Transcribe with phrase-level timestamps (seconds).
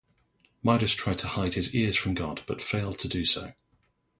[0.63, 3.53] Midas tried to hide his ears from god but failed to do so.